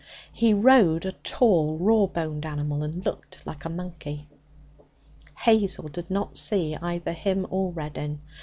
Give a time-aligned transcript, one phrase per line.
[0.33, 4.27] He rode a tall raw boned animal, and looked like a monkey.
[5.37, 8.19] Hazel did not see either him or Reddin.